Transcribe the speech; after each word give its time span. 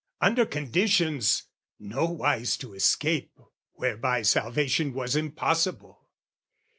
"Under 0.19 0.47
conditions, 0.47 1.43
nowise 1.77 2.57
to 2.57 2.73
escape, 2.73 3.39
"Whereby 3.73 4.23
salvation 4.23 4.95
was 4.95 5.15
impossible. 5.15 6.09